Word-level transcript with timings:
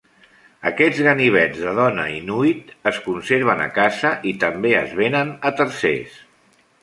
Aquests 0.69 1.01
ganivets 1.07 1.59
de 1.65 1.73
dona 1.79 2.05
inuit 2.13 2.71
es 2.93 2.97
conserven 3.09 3.61
a 3.65 3.69
casa 3.77 4.13
i 4.33 4.35
també 4.45 4.75
es 4.81 4.97
venen 5.03 5.33
a 5.51 5.55
tercers. 5.61 6.17